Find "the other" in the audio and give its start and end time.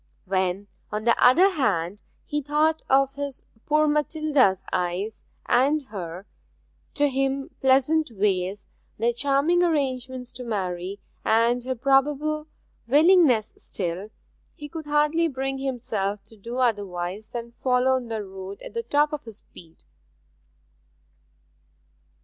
1.03-1.51